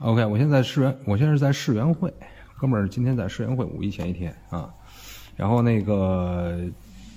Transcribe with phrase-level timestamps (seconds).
[0.00, 2.12] OK，我现在世园，我现在是在世园会，
[2.56, 4.72] 哥们儿今天在世园会五一前一天啊，
[5.34, 6.56] 然后那个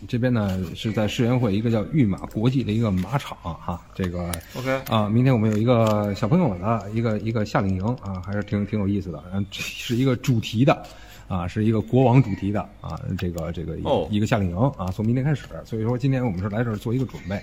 [0.07, 10.83] 这边呢是在世园会一个叫御马国际的一个马场哈、这个 OK 啊，明天我们有一个小朋友的一个一个夏令营啊，还是挺挺有意思的，嗯，是一个主题的。
[11.27, 17.41] 啊，是一个国王主题的啊，这个这个一个哦一个夏令营啊，从明天开始，所以说今天我们是来这儿做一个准备。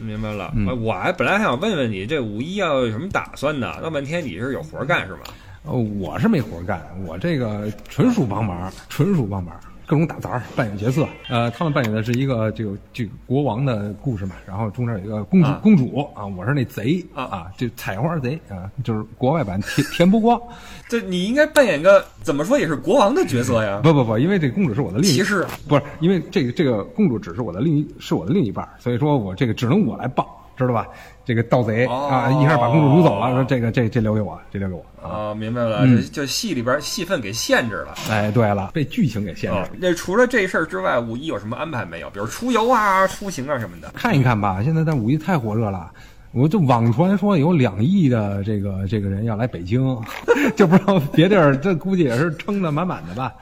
[0.00, 0.52] 明白了。
[0.80, 3.78] 我还本来还想问问你，这五一要有什么打算呢？
[3.82, 5.20] 闹半天你是有活干是吗？
[5.64, 9.54] 呃，我是没活干，我这个纯属帮忙，纯属帮忙，
[9.86, 11.06] 各种打杂儿，扮演角色。
[11.28, 20.40] 呃，他们扮演的是一个这个这个国王的故事嘛，然后中间有一个公主、啊公主啊，我是那贼啊啊，这采花贼啊，就是国外版田田不光。
[20.88, 23.80] 这你应该扮演个怎么说也是国王的角色呀？
[23.82, 30.26] 不不不，因为这公主是我的另一骑士不是因为这个这个公主只是我的另一是我的另一半，所以说我这个只能我来帮，
[30.62, 30.88] 知道吧？
[31.24, 35.30] 这个盗贼、哦啊，一下把公主掳走了，说这个这这留给我，这留给我啊。
[35.30, 37.94] 啊，明白了，嗯这就戏里边戏份给限制了。
[38.10, 39.64] 哎，对了，被剧情给限制了。
[39.64, 42.10] 哦，那除了这事儿之外，五一有什么安排没有？
[42.10, 43.92] 比如出游啊、出行啊什么的。
[43.94, 45.90] 看一看吧，现在在五一太火热了。
[46.32, 49.80] 我就网传说有两亿的这个这个人要来北京，
[50.56, 53.34] 就不知道别地儿，这估计也是撑得满满的吧？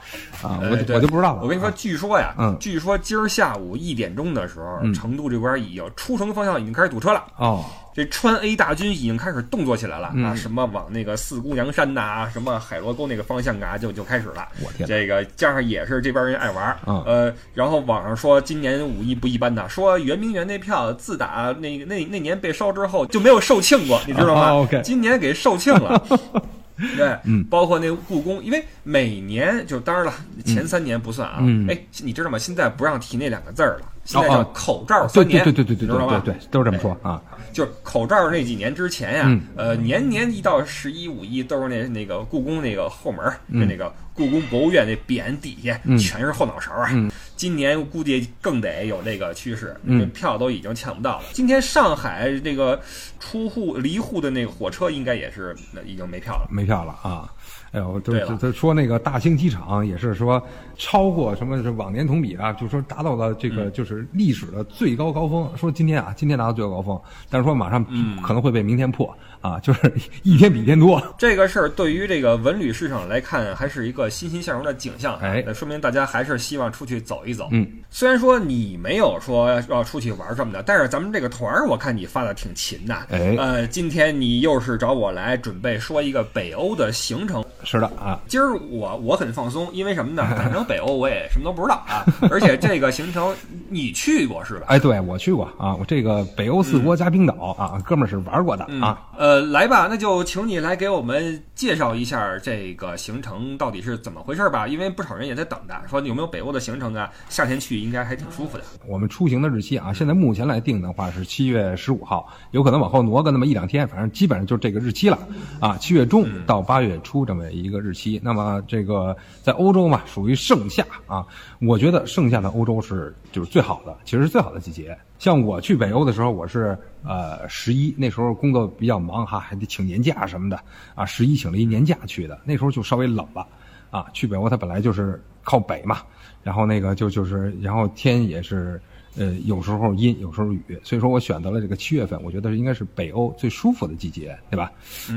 [0.43, 1.41] 啊，我我就不知道了。
[1.41, 7.23] 我跟你说，啊据说呀，嗯据说今儿下午一点钟的时候，嗯成都这边已经出城方向已经开始堵车了。
[7.37, 14.47] 哦，这川 A 大军已经开始动作起来了、啊，嗯什么往那个四姑娘山呐、什么海螺沟那个方向啊，就就开始了。
[14.63, 26.01] 我天这个加上也是这边人爱玩儿，嗯呃，然后网上说今年五一不一般呐，说圆明园那票自打那那那年被烧之后就没有售罄过，你知道吗、 今年给售罄了。
[26.97, 30.13] 对，嗯包括那个故宫，因为每年就当然了，
[30.45, 31.37] 前三年不算啊。
[31.41, 32.39] 嗯哎，你知道吗？
[32.39, 35.97] 现在不让提那两个字儿了，现在叫口罩对三年，对对对对对？
[35.97, 37.21] 对对，都是这么说啊。
[37.53, 46.89] 就是口罩那几年之前呀，嗯呃，年年一到十一五一都是那那个故宫那个后门儿，嗯就那个故宫博物院那匾底下、嗯全是后脑勺啊。
[46.93, 49.75] 嗯今年估计更得有这个趋势，
[50.13, 51.23] 票都已经抢不到了。
[51.33, 52.79] 今天上海这个
[53.19, 56.47] 出户离沪的那个火车应该也是已经没票了。
[56.51, 57.27] 没票了啊！
[57.71, 60.41] 哎呦，就就就说那个大兴机场也是说
[60.77, 65.49] 超过什么是往年同比啊，就说达到了这个嗯就是历史的最高高峰。
[65.55, 69.93] 说今天啊，今天达到最高高峰，但是说马上嗯可能会被明天破啊，就是
[70.23, 71.01] 一天比一天多。
[71.17, 75.17] 这个事儿对于这个文旅市场来看，还是一个欣欣向荣的景象。
[75.19, 77.47] 哎那说明大家还是希望出去走一走。
[77.51, 82.93] 嗯，虽然说你没有说要出去玩什么的，但是咱们这个团儿，我看你发的挺勤的。
[83.09, 87.41] 哎呃，今天你又是找我来准备说一个北欧的行程。
[87.63, 90.23] 是的啊，今儿我我很放松，因为什么呢？
[90.35, 92.05] 反正北欧我也什么都不知道啊。
[92.29, 93.33] 而且这个行程
[93.69, 94.65] 你去过是吧？
[94.67, 99.01] 哎，对我去过啊，我这个北欧四国加冰岛啊，哥们儿是玩过的嗯啊。
[99.17, 107.09] 呃，来吧，那就请你来给我们介绍一下这个行程到底是怎么回事吧，因为不少人也在等着，说有没有北欧的行程啊？
[107.29, 108.63] 夏天去应该还挺舒服的。
[108.87, 115.19] 我们出行的日期啊，现在目前来定的话是七月十五号，有可能往后挪个那么一两天，反正基本上就是这个日期了
[115.59, 118.19] 啊，七月中到八月初这么一个日期。
[118.23, 121.25] 那么这个在欧洲嘛，属于盛夏啊，
[121.59, 124.97] 我觉得盛夏的欧洲是就是最好的，其实是最好的季节。
[125.19, 130.59] 像我去北欧的时候，我是呃十一那时候工作比较忙哈，还得请年假什么的
[130.95, 133.45] 啊，十一请了一年假去的，那时候就稍微冷了
[133.91, 134.07] 啊。
[134.13, 135.99] 去北欧它本来就是靠北嘛，
[136.41, 138.81] 然后那个就就是然后天也是
[139.17, 144.71] 呃有时候阴有时候雨，所以说我选择了这个七月份，我觉得应该是北欧最舒服的季节，对吧？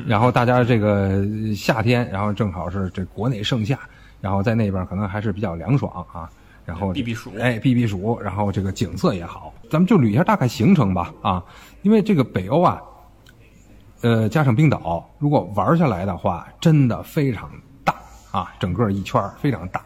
[0.06, 1.25] 然后大家这个
[1.55, 3.78] 夏天，然后正好是这国内盛夏，
[4.21, 6.31] 然后在那边可能还是比较凉爽啊。
[6.66, 11.44] 然后避避暑哎，避避暑，然后这个景色也好，咱们就捋一下大概行程吧啊，
[11.83, 12.81] 因为这个北欧啊，
[14.00, 17.50] 呃，加上冰岛，如果玩下来的话，真的非常
[17.84, 17.94] 大
[18.31, 19.84] 啊，整个一圈非常大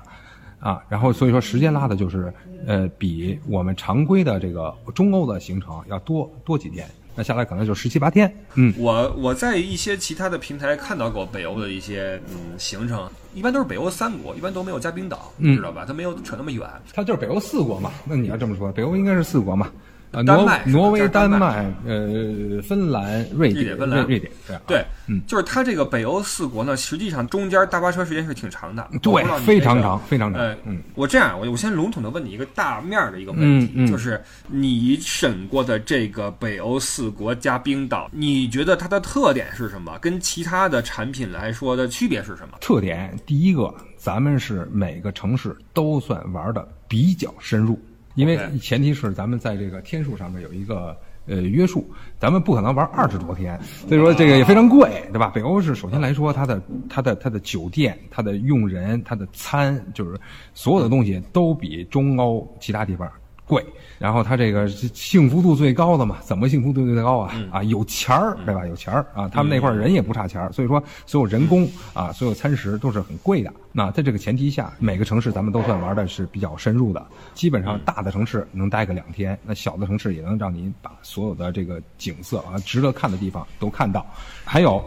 [0.61, 0.83] 啊。
[0.89, 2.33] 然后所以说时间拉的就是
[2.67, 8.33] 呃，比我们常规的这个中欧的行程要多多几天，那下来可能就十七八天。
[8.55, 15.85] 嗯，我我在一些其他的平台看到过北欧的一些嗯行程，一般都是北欧三国，一般都没有加冰岛，嗯知道吧？
[15.87, 16.69] 它没有扯那么远。
[16.93, 17.91] 它就是北欧四国嘛。
[18.05, 19.71] 那你要这么说，北欧应该是四国嘛？
[20.11, 39.99] 啊，挪丹麦挪威、丹麦、呃，芬兰、瑞典、芬兰瑞典，这样啊对，嗯，就是它这个北欧四国呢，实际上中间大巴车时间是挺长的，对非常长非常长呃，嗯，我这样，我我先笼统的问你一个大面儿的一个问题，就是你审过的这个北欧四国加冰岛，你觉得它的特点是什么？
[40.01, 42.57] 跟其他的产品来说的区别是什么？
[42.61, 47.79] 特点第一个，咱们是每个城市都算玩的比较深入，
[48.15, 50.97] 因为前提是咱们在这个天数上面有一个
[51.27, 51.89] 呃约束，
[52.19, 55.31] 咱们不可能玩二十多天，所以说这个也非常贵，对吧？
[55.35, 60.19] 北欧是首先来说，它的它的它的酒店、它的用人、它的餐，就是
[60.55, 63.09] 所有的东西都比中欧其他地方
[63.49, 63.65] 贵。
[63.99, 66.19] 然后它这个是幸福度最高的嘛？
[66.23, 67.35] 怎么幸福度最高啊？
[67.51, 68.65] 啊，有钱儿，对吧？
[68.65, 73.53] 有钱儿啊，他们那块儿人也不差钱儿，所以说所有人工啊，所有餐食都是很贵的。
[73.73, 77.05] 那在这个前提下，每个城市咱们都算玩的是比较深入的，
[77.35, 84.07] 基本上大的城市能待个两天，那小的城市也能让您把所有的这个景色啊，值得看的地方都看到。
[84.45, 84.81] 还有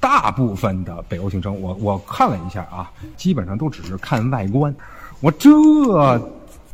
[0.00, 4.74] 大部分的北欧行程，我我看了一下啊，基本上都只是看外观。
[5.20, 5.50] 我这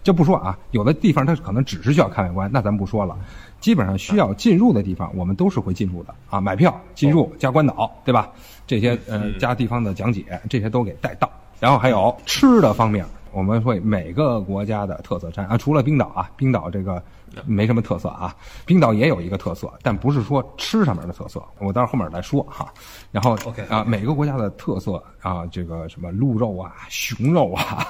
[0.06, 3.18] 这不说啊，有的地方它可能只是需要看外观，那咱不说了。
[3.58, 8.30] 基本上需要进入的地方，我们都是会进入的啊，买票进入加关岛，对吧？
[8.68, 11.28] 这些呃加地方的讲解，这些都给带到。
[11.58, 17.02] 然后还有吃的方面，我们会每个国家的特色餐啊，除了冰岛啊，冰岛这个
[17.44, 18.34] 没什么特色啊，
[18.64, 22.72] 冰岛也有一个特色，但不是说吃上面的特色，我到后面来说哈。
[23.12, 27.86] 然后 OK 啊，每个国家的特色啊，这个什么鹿肉啊、熊肉啊，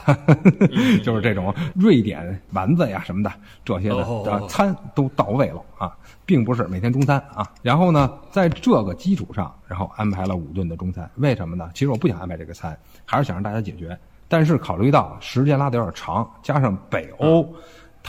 [1.05, 3.33] 就是这种瑞典丸子呀什么的
[3.65, 7.47] 这些的哦啊餐都到位了啊，并不是每天中餐啊。
[7.63, 11.71] 然后呢，在这个基础上，然后安排了五顿的中餐，为什么呢？
[11.75, 13.97] 其实我不想安排这个餐，还是想让大家解决。
[14.29, 17.49] 但是考虑到时间拉的有点长，加上北欧，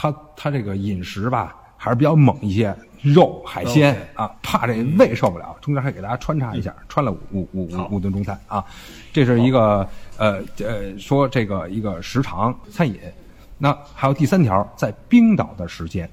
[0.00, 2.72] 它它这个饮食吧还是比较猛一些，
[3.02, 8.64] 肉海鲜啊，怕这胃受不了，中间还给大家穿插一下，穿了五五五五顿中餐啊，
[9.12, 12.96] 这是一个呃呃说这个一个时长餐饮。
[13.58, 16.08] 那还有第三条，在冰岛的时间，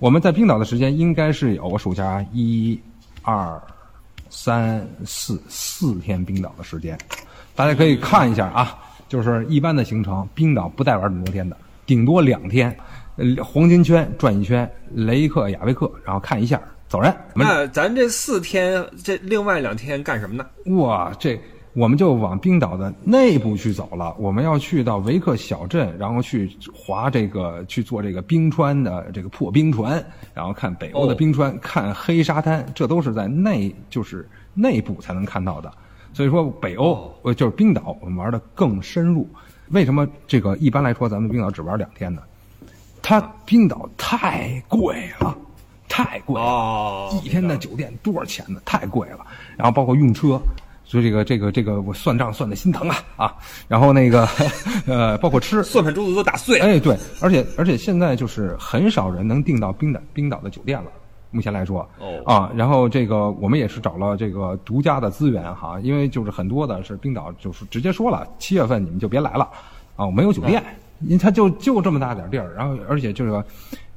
[0.00, 2.78] 我们在冰岛的时间应该是有我数一下啊，一、
[3.22, 3.58] 二、
[4.28, 6.98] 三、四四天冰岛的时间，
[7.54, 8.78] 大家可以看一下啊，
[9.08, 11.56] 就是一般的行程，冰岛不带玩这么多天的，
[11.86, 12.76] 顶多两天，呃
[13.42, 17.14] 黄金圈转一圈，雷克雅未克，然后看一下走人。
[17.34, 20.46] 那咱这四天，这另外两天干什么呢？
[20.76, 21.38] 哇，这
[21.72, 24.14] 我们就往冰岛的内部去走了。
[24.18, 35.70] 我们要去到维克小镇，然后去划这个去坐这个冰川的这个破冰船，然后看北欧的哦冰川，看黑沙滩，这都是在内就是内部才能看到的。
[36.12, 39.28] 所以说，北欧哦呃就是冰岛，我们玩的更深入。
[39.68, 42.20] 为什么这个一般来说咱们冰岛只玩两天呢？
[43.10, 45.36] 它冰岛太贵了，
[45.88, 46.46] 太贵了。
[46.46, 48.60] 哦一天的酒店多少钱呢？
[48.64, 49.26] 太贵了。
[49.56, 50.40] 然后包括用车，
[50.84, 53.34] 所以这个这个这个我算账算的心疼啊啊。
[53.66, 54.28] 然后那个
[54.86, 56.66] 呃，包括吃，算盘珠子都打碎了。
[56.66, 60.88] 哎对，而且而且现在就是很少人能订到冰岛冰岛的酒店了。
[61.32, 69.50] 目前来说，哦啊，然后这个我们也是找了这个独家的资源哈，因为就是很多的是冰岛就是直接说了，七月份你们就别来了，
[69.96, 70.62] 啊，我没有酒店，
[71.00, 73.44] 因为它就就这么大点地儿，然后而且这个，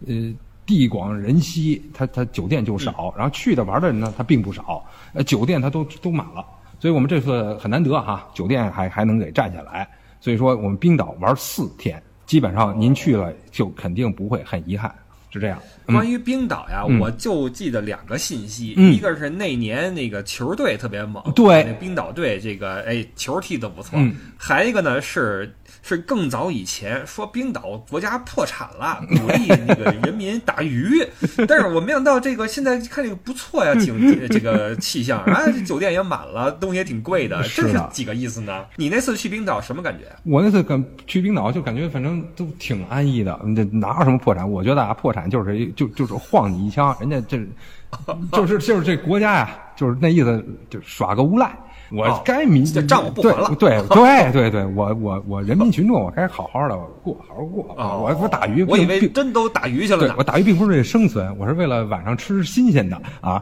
[0.08, 0.34] 呃，
[0.66, 4.84] 地广人稀，它它酒店就少，然后去的玩的人呢，它并不少，
[5.14, 6.46] 呃，酒店它都都满了，
[6.80, 9.88] 所以我们这次很难得哈，酒店还还能给占下来，
[10.22, 14.94] 所以说我们冰岛玩四天，基本上您去了就肯定不会很遗憾，
[15.30, 15.60] 是这样。
[15.88, 15.96] 嗯。
[15.96, 16.98] 关于冰岛呀，嗯。
[17.00, 18.94] 我就记得两个信息，嗯。
[18.94, 21.66] 一个是那年那个球队特别猛，对。
[21.66, 24.16] 那冰岛队这个哎球踢得不错，嗯。
[24.38, 25.54] 还一个呢是
[25.86, 31.06] 是更早以前说冰岛国家破产了， 鼓励那个人民打鱼，
[31.46, 38.66] 但是我没想到这个现在看这个不错呀， 景这个气象啊，这酒店也满了，东西也挺贵的，这是几个意思呢？
[38.78, 40.06] 你那次去冰岛什么感觉？
[40.24, 44.50] 我那次感去冰岛就感觉反正都挺安逸的，这哪有什么破产？
[44.50, 47.38] 我觉得啊，破产就是一就就是晃你一枪，人家这
[48.32, 51.54] 就是就是这国家呀，就是那意思，就耍个无赖。
[51.94, 57.76] 我哦该民这账我不还了对对 对对对，我我我人民群众，我该好好的过，好好过。
[57.78, 60.24] 哦我我打鱼，我以为真都打鱼去了我。
[60.24, 63.42] 打鱼并不是为了生存，我是为了晚上吃新鲜的啊。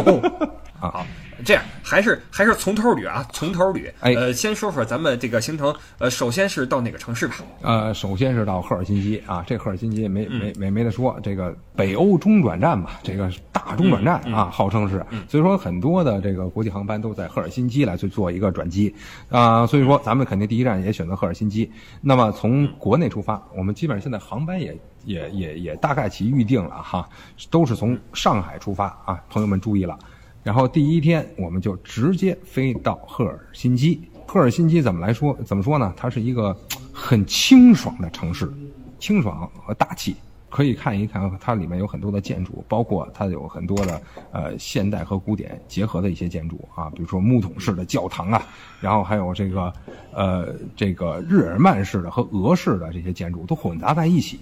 [0.78, 1.04] 好，
[1.44, 3.90] 这样还是还是从头捋啊，从头捋。
[4.00, 7.36] 哎呃，先说说咱们这个行程，呃，首先是到哪个城市吧？
[7.62, 18.94] 呃，首先是到赫尔辛基啊，这赫尔辛基没嗯没没没得说，这个北欧中转站吧，这个大中转站嗯啊，号称是，所以说很多的这个国际航班都在赫尔辛基来去做一个转机
[19.28, 21.70] 啊，所以说咱们肯定第一站也选择赫尔辛基。
[22.00, 27.08] 那么从国内出发，我们基本上现在航班也也也也大概其预定了哈，
[27.50, 29.98] 都是从上海出发啊，朋友们注意了。
[30.42, 34.00] 然后第一天我们就直接飞到赫尔辛基。
[34.26, 35.36] 赫尔辛基怎么来说？
[35.44, 35.92] 怎么说呢？
[35.96, 36.56] 它是一个
[36.92, 38.52] 很清爽的城市，
[38.98, 40.14] 清爽和大气。
[40.48, 48.42] 可以看一看，它里面有很多的建筑，包括它有很多的呃现代和古典结合的一些建筑啊，比如说木桶式的教堂啊，
[48.80, 49.72] 然后还有这个
[50.12, 54.40] 呃这个日耳曼式的和俄式的这些建筑都混杂在一起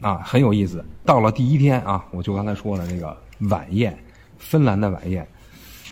[0.00, 0.82] 啊，很有意思。
[1.04, 3.14] 到了第一天啊，我就刚才说了那个
[3.50, 3.94] 晚宴，
[4.38, 5.28] 芬兰的晚宴，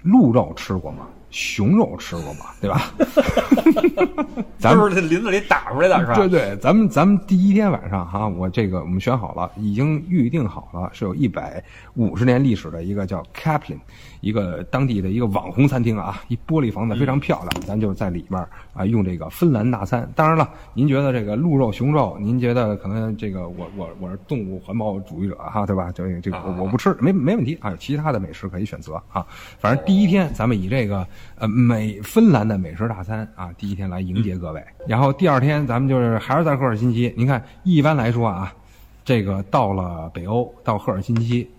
[0.02, 1.06] 鹿肉吃过吗？
[1.30, 2.46] 熊肉吃过吗？
[2.58, 2.90] 对吧？
[4.58, 6.14] 咱们都是这林子里打出来的，是吧？
[6.14, 11.62] 对对，咱们咱们第一天晚上哈，我这个我们选好了，已经预定好了，是有一百
[11.94, 13.78] 五十年历史的一个叫 Kaplan，
[14.22, 18.42] 一个当地的一个网红餐厅啊，一玻璃房子非常漂亮，咱就在里面
[18.78, 20.08] 啊用这个芬兰大餐。
[20.14, 25.90] 当然了，您觉得这个鹿肉、熊肉，您觉得可能这个我我我是动物环保主义者哈，对吧？
[25.92, 29.26] 这个这个我我不吃，没没问题啊，有其他的美食可以选择啊。
[29.58, 31.06] 反正第一天咱们以这个
[31.36, 34.62] 呃美芬兰的美食大餐啊，第一天来迎接各位。
[34.86, 38.54] 然后第二天咱们就是还是在赫尔辛基，您看一般来说啊，
[39.04, 41.50] 这个到了北欧到赫尔辛基，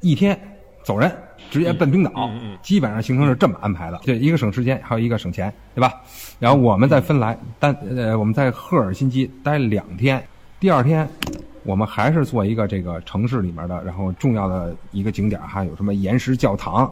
[0.00, 0.38] 一天
[0.84, 1.10] 走人，
[1.50, 2.30] 直接奔冰岛，
[2.62, 5.94] 基本上行程是这么安排的，对一个省时间，还有一个省钱，对吧？
[6.38, 10.22] 然后我们在芬兰单呃我们在赫尔辛基待两天，
[10.60, 11.08] 第二天
[11.62, 16.84] 我们还是做一个这个城市里面的，然后重要的一个景点哈，有什么岩石教堂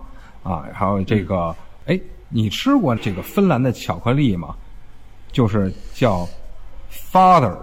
[0.42, 1.54] 啊，还有这个
[1.86, 4.54] 哎，你吃过这个芬兰的巧克力吗？
[5.32, 6.28] 就是叫
[6.90, 7.56] father，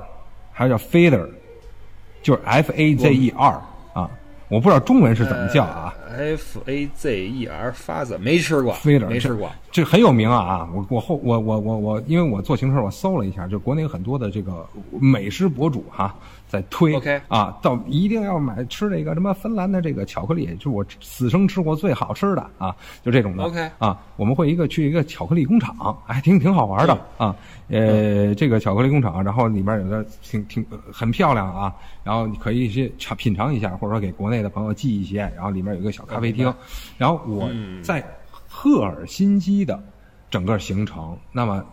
[0.51, 1.27] 还有叫 father，
[2.21, 3.68] 就是 F A Z E R 啊，
[4.49, 5.93] 我不知道中文是怎么叫啊。
[6.17, 9.49] F A Z E R 发子没吃过，Fader 没吃过。
[9.71, 10.69] 这很有名啊啊！
[10.73, 14.67] 我我后我我我我，因为我做行程我搜了一下，就国内有很多的这个
[14.99, 16.13] 美食博主哈、
[16.49, 22.75] 在推 OK 啊，到一定要买吃这个什么芬兰的这个巧克力，就是我此生吃过最好吃的啊，
[23.05, 27.35] 就这种的 OK 啊，我们会一个去一个巧克力工厂，还挺挺好玩的啊。
[27.67, 36.51] 呃，这个巧克力工厂，然后里面有的挺挺呃很漂亮啊，然后你可以去尝品尝一下，或者说给国内的朋友寄一些，然后里面有一个小咖啡厅，
[36.97, 37.47] 然后我
[37.83, 38.03] 在
[38.47, 39.79] 赫尔辛基的
[40.31, 41.63] 整个行程，那么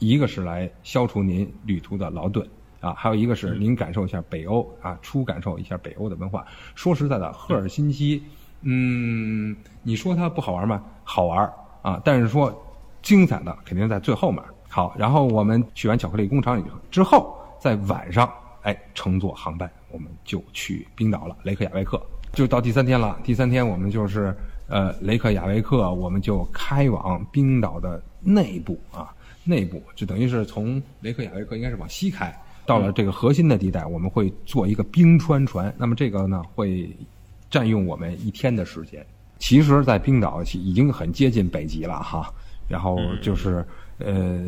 [0.00, 2.44] 一个是来消除您旅途的劳顿。
[2.84, 6.44] 啊，还有一个是您感受一下北欧啊，初感受一下北欧的文化。
[6.74, 8.22] 说实在的，赫尔辛基，
[8.60, 10.84] 嗯，你说它不好玩吗？
[11.02, 11.50] 好玩
[11.80, 12.52] 啊，但是说
[13.00, 14.44] 精彩的肯定在最后面。
[14.68, 18.30] 好，然后我们去完巧克力工厂以后之后，在晚上，
[18.64, 21.98] 哎，乘坐航班，我们就去冰岛了，雷克雅未克，
[22.34, 23.18] 就到第三天了。
[23.24, 24.36] 第三天我们就是
[24.68, 32.36] 呃雷克雅未克，我们就开往冰岛的内部啊，内部就等于是从雷克雅未克应该是往西开。
[32.66, 35.74] 到了这个核心的地带，我们会做一个冰川船。
[35.76, 36.88] 那么这个呢，会
[37.50, 39.04] 占用我们一天的时间。
[39.38, 42.32] 其实，在冰岛已经很接近北极了哈。
[42.66, 43.62] 然后就是
[43.98, 44.42] 呃，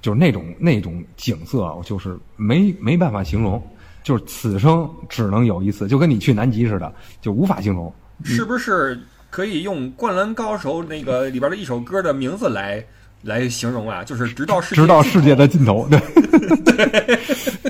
[0.00, 3.62] 就是那种那种景色，就是没没办法形容，
[4.02, 6.90] 就是此生只能有一次，就跟你去南极似的，
[7.20, 7.92] 就无法形容。
[8.24, 12.82] 是不是可以用《灌篮高手》那个里边的一首歌的名字来
[13.22, 14.04] 来形容啊？
[14.04, 17.18] 就是直到世界直到世界的尽头，对，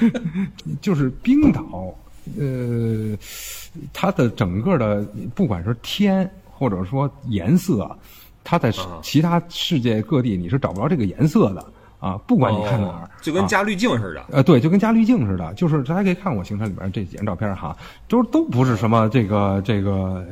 [0.82, 1.94] 就是冰岛，
[2.38, 3.16] 呃，
[3.92, 5.02] 它的整个的
[5.34, 7.90] 不管是天或者说颜色，
[8.44, 11.64] 它在啊其他世界各地你是找不着这个颜色的
[12.00, 14.24] 啊，不管你看哪儿，哦就跟啊加滤镜似的。
[14.30, 17.74] 呃，对，就跟加滤镜似的，就是大家可以看我行程里边这几张照片哈，
[18.08, 20.22] 都都不是什么这个这个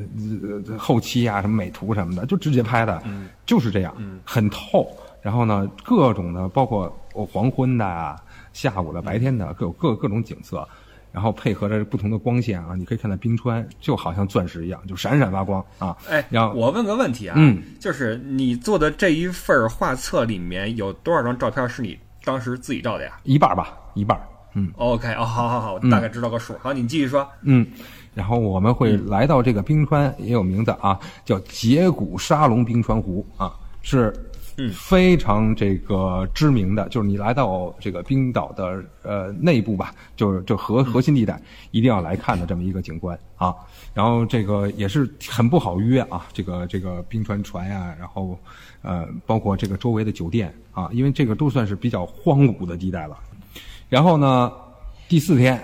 [0.69, 3.03] 呃后期啊，什么美图什么的，就直接拍的，
[3.47, 3.95] 就是这样，
[4.25, 4.87] 很透。
[5.25, 8.15] 然后呢，各种的，包括黄昏的啊、
[8.53, 10.69] 下午的、白天的，各有各各种景色，
[11.11, 15.97] 然后配合着不同的光线啊，你可以看到冰川就好像钻石一样，就闪闪发光啊。
[16.11, 24.71] 哎，然后我问个问题啊，嗯就是你做的这一份画册里面有多少张照片是你当时自己照的呀一半儿吧，一半儿，嗯。
[24.77, 26.55] ？OK，哦，好好好，我大概知道个数。
[26.61, 27.27] 好，你继续说。
[27.41, 27.67] 嗯，
[28.13, 33.51] 然后我们会来到这个冰川，也有名字啊，叫节骨沙龙冰川湖啊，
[33.81, 34.13] 是
[34.57, 41.41] 嗯非常这个知名的，就是你来到这个冰岛的呃内部吧，就是就核核心地带，
[41.73, 43.55] 一定要来看的这么一个景观啊。
[43.93, 48.39] 然后这个也是很不好约啊，这个这个冰川船呀、然后
[48.83, 53.19] 呃包括这个周围的酒店啊，因为这个都算是比较荒芜的地带了。
[53.89, 54.53] 然后呢，
[55.09, 55.61] 第四天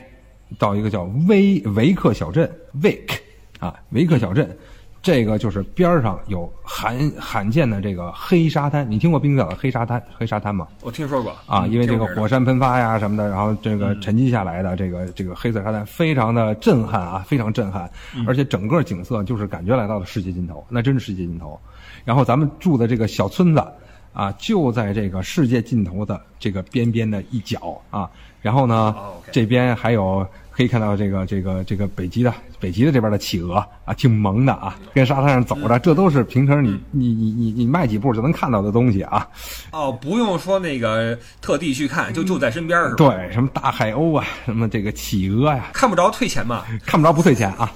[0.59, 2.51] 到一个叫维维克小镇
[2.83, 3.19] （Wake）
[3.59, 4.57] 啊，维克小镇，
[5.03, 8.89] 这个就是边儿上有罕罕见的这个黑沙滩。
[8.91, 10.69] 你听过冰岛的黑沙滩黑沙滩吗？
[10.83, 17.91] 我听说过啊，嗯因为这个火山喷发呀什么的，然后这个沉积下来的这个这个黑色沙滩非常的震撼啊，非常震撼，
[18.27, 21.59] 而且整个景色就是感觉来到了世界尽头，那真是世界尽头。
[22.05, 23.65] 然后咱们住的这个小村子
[24.13, 28.11] 啊，就在这个世界尽头的这个边边的一角啊。
[28.43, 28.97] 然后呢
[29.31, 30.27] 这边还有
[30.61, 33.55] 可以看到这个这个这个北极的北极的这边的企鹅
[33.87, 39.27] 啊，挺萌的啊，跟沙滩上走着，这都是平常你你你你你迈几步就能看到的东西啊。
[39.73, 42.95] 哦，不用说那个特地去看，就就在身边是吧？
[42.99, 46.63] 对，什么大海鸥啊，什么这个企鹅呀，看不着退钱嘛？
[46.85, 47.73] 看不着不退钱啊。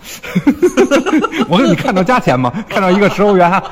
[1.48, 2.50] 我说你看到加钱吗？
[2.68, 3.64] 看到一个十欧元，啊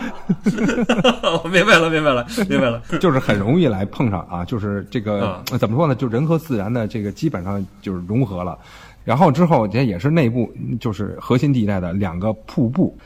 [1.45, 2.81] 我明白了，明白了，明白了。
[2.99, 5.95] 就是很容易来碰上啊，就是这个、呃怎么说呢？
[5.95, 8.59] 就人和自然的这个基本上就是融合了。
[9.05, 12.97] 然后之后这也是内部就是核心地带的两个瀑布，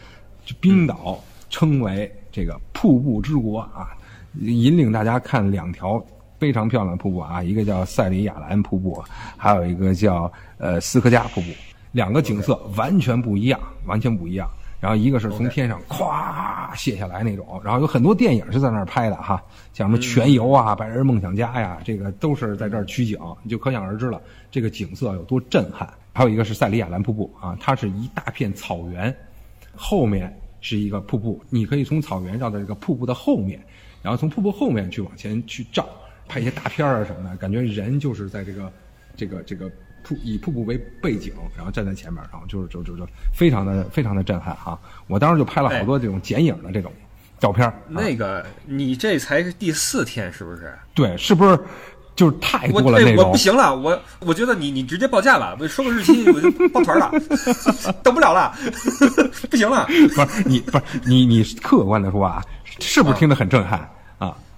[0.44, 3.96] 就冰岛称为这个瀑布之国啊，
[4.40, 6.04] 引领大家看两条
[6.38, 9.02] 非常漂亮的瀑布啊，一个叫塞里亚兰瀑布，
[9.36, 11.48] 还有一个叫呃斯科加瀑布，
[11.92, 14.46] 两个景色完全不一样，完全不一样。
[14.86, 25.92] 然后一个是从天上咵卸下来那种，然后有很多电影是在那儿拍的哈，像什么《全游》啊、《白日梦想家》呀，这个都是在这儿取景，你就可想而知了，这个景色有多震撼。
[26.12, 29.12] 还有一个是塞里亚兰瀑布啊，它是一大片草原，
[29.74, 33.60] 后面是一个瀑布，你可以从草原绕到这个瀑布的后面，
[34.02, 35.84] 然后从瀑布后面去往前去照，
[36.28, 38.72] 拍一些大片儿啊什么的，感觉人就是在这个
[39.16, 39.68] 这个这个。
[40.06, 44.78] 瀑以瀑布为背景，然后站在前面，然后就是就就就非常的非常的震撼哈！
[45.08, 46.92] 我当时就拍了好多这种剪影的这种
[47.40, 47.72] 照片。
[47.88, 50.72] 那个你这才是第四天是不是？
[50.94, 51.58] 对，是不是
[52.14, 53.24] 就是太多了我内容？
[53.24, 57.10] 我不行了，我我觉得你你直接报价吧，我说个日期我就抱团了，
[58.04, 58.54] 等不了了，
[59.50, 59.86] 不行了。
[59.86, 62.44] 不是你不是你你客观的说啊，
[62.78, 63.90] 是不是听得很震撼啊？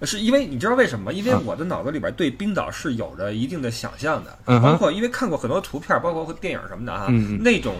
[0.07, 1.12] 是因为你知道为什么吗？
[1.12, 7.07] 因为我的脑子里边对冰岛是有着一定的想象的，包括因为看过很多图片，包括电影什么的啊，
[7.40, 7.75] 那种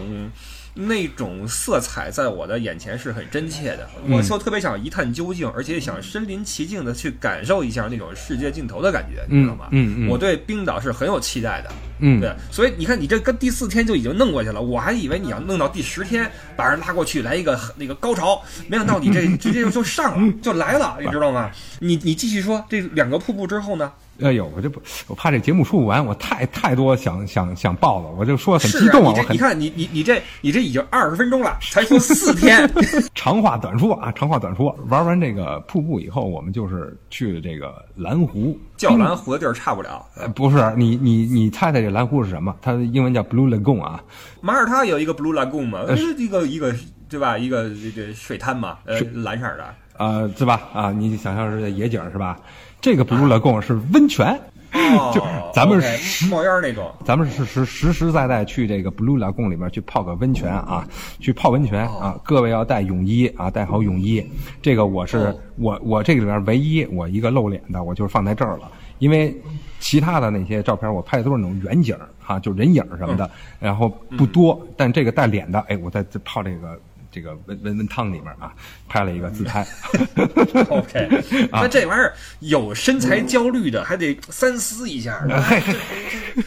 [0.87, 9.67] 那种色彩在我的眼前是很真切的，嗯我就特别想一探究竟，而且想身临其境的去感受一下那种世界尽头的感觉，你知道吗？
[9.71, 11.69] 嗯嗯嗯我对冰岛是很有期待的。
[12.01, 21.51] 嗯对，所以你看，你这跟第四天就已经弄过去了，我还以为你要弄到第十天把人拉过去来一个那个高潮，没想到你这直接就就上了，就来了，你知道吗？
[21.79, 23.91] 你你继续说这两个瀑布之后呢？
[24.21, 32.69] 哎呦，我这不，我怕这节目说不完，我太太多想想想报了，我就说得很激动啊，我很你你看你你你这你这已经二十分钟了，才说四天
[33.15, 34.75] 长话短说啊，长话短说。
[34.87, 38.57] 玩完这个瀑布以后，我们就是去了这个蓝湖。
[38.77, 40.05] 叫蓝湖的地儿差不了。
[40.15, 42.55] 呃，不是，你你你猜猜这蓝湖是什么？
[42.61, 44.01] 它的英文叫 Blue Lagoon 啊。
[44.39, 46.73] 马耳他有一个 Blue Lagoon 嘛，是一个一个
[47.09, 47.37] 对吧？
[47.37, 49.75] 一个这个水滩嘛，呃，蓝色的。
[49.97, 50.61] 呃，是吧？
[50.73, 52.39] 啊，你想象是野景是吧？
[52.81, 54.27] 这个 Blue Lagoon 是温泉，
[54.71, 55.21] 哦，就
[55.53, 55.83] 咱们
[56.29, 56.89] 冒烟儿那种。
[57.03, 60.87] 咱们是实实实在在去这个 Blue Lagoon 里边去泡个温泉啊，
[61.19, 64.25] 去泡温泉啊，各位要带泳衣啊，带好泳衣。
[64.61, 69.35] 这个我是、哦我我这个里边唯一我一个露脸的，我就是放在这儿了，因为
[69.81, 76.79] 其他的那些照片我拍的都是那种远景儿哈、就人影什么的，然后不多，但这个带脸的，哎，我在这泡这个。
[77.11, 78.53] 这个温温温汤里面啊，
[78.87, 79.65] 拍了一个自拍。
[80.69, 81.07] OK，
[81.51, 85.25] 那啊这玩意儿有身材焦虑的，还得三思一下。
[85.29, 85.73] 哎这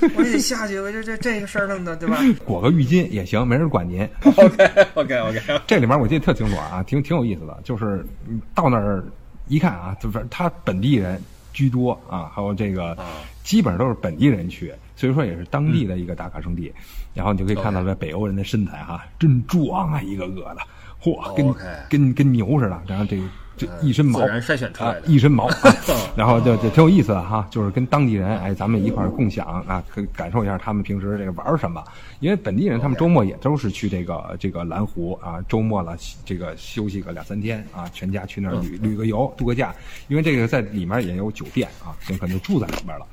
[0.08, 4.08] 这我也得下去，我这这这个事儿弄的，对吧 裹个浴巾也行，没人管您。
[4.36, 9.04] ？OK OK OK，这里面我记得特清楚啊，挺挺有意思的，就是嗯到那儿
[9.48, 11.20] 一看啊，就是他本地人
[11.52, 12.96] 居多啊，还有这个
[13.42, 14.72] 基本上都是本地人去，
[15.02, 16.72] 所以说也是当地的一个打卡圣地。
[17.12, 20.58] 然后你就可以看到这北欧人的身材哈、真壮啊，一个个的，
[21.02, 21.52] 嚯，跟
[21.90, 25.54] 跟跟牛似的，然后这个这一身毛，自然筛选出来一身毛，啊
[26.16, 31.84] 然后就就挺有意思的哈，就是跟当地人哎，咱们一块儿共享啊，可以感受一下他们平时这个玩儿什么。
[32.20, 39.74] 因为本地人他们周末也都是去这个这个蓝湖啊，周末了这个休息个两三天啊，全家去那儿旅旅个游度个假。
[40.08, 43.06] 因为这个在里面也有酒店啊，就可能住在里面了。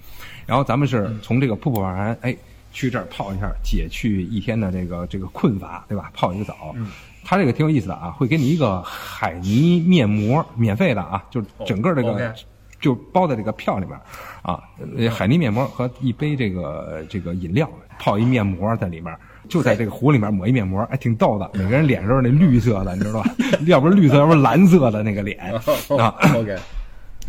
[0.49, 2.35] 然后咱们是从这个瀑布玩完，哎，
[2.73, 6.09] 去这儿泡一下，解去一天的这个这个困乏，对吧？
[6.11, 6.75] 泡一个澡。
[7.23, 12.33] 它这个挺有意思的啊，会给你一个海泥面膜，免费的啊，就整个这个、
[12.81, 13.95] 就包在这个票里边
[14.41, 14.59] 啊，
[14.97, 19.15] 呃海泥面膜和一杯这个这个饮料，泡一面膜在里面，
[19.47, 21.47] 就在这个壶里面抹一面膜，哎，挺逗的。
[21.53, 23.35] 每个人脸上都是那绿色的，你知道吧？
[23.67, 25.37] 要不是绿色，要不是蓝色的那个脸
[25.99, 26.15] 啊。
[26.33, 26.57] OK，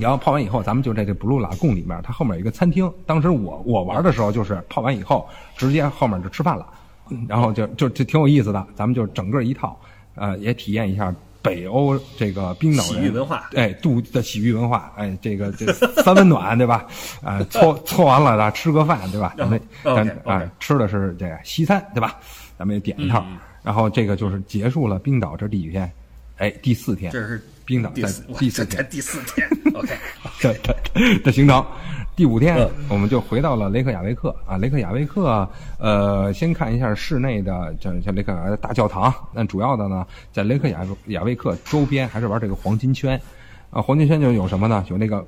[0.00, 2.90] 然后泡完以后，咱们就在这 Blue 拉贡里面，它后面有一个餐厅。
[3.06, 6.66] 当时我我玩的时候，就是泡完以后，直接后面就吃饭了，
[7.10, 8.66] 嗯然后就就就挺有意思的。
[8.74, 9.78] 咱们就整个一套，
[10.14, 16.86] 呃，也体验一下北欧这个冰岛人洗浴文化哎，度的洗浴文化，哎，这个这三温暖对吧？
[17.22, 19.34] 啊，搓搓完了了，吃个饭对吧？
[19.38, 22.16] 咱们 哦咱啊吃的是这个西餐对吧？
[22.58, 25.90] 咱们也点一套，嗯然后这个就是结束了冰岛这第几天？
[26.38, 28.02] 哎，第四天，这是冰岛在
[28.40, 29.48] 第四，天第四天。
[29.72, 29.94] OK，
[30.42, 31.64] 的的的行程，
[32.16, 39.14] 第五天嗯我们就回到了雷克雅未克啊，雷克雅未克，呃，先看一下室内的，像像雷克雅大教堂。
[39.32, 43.20] 那主要的呢，在雷克雅雅未克周边还是玩这个黄金圈，
[43.70, 44.84] 啊，黄金圈就有什么呢？
[44.90, 45.24] 有那个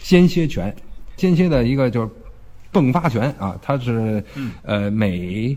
[0.00, 0.74] 间歇拳，
[1.14, 2.08] 间歇的一个就是
[2.72, 4.24] 迸发拳啊，它是
[4.62, 5.54] 呃每